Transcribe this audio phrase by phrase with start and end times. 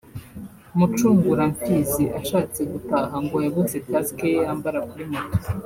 [0.77, 5.37] Mucunguramfizi ashatse gutaha ngo yabuze “Casque” ye yambara kuri moto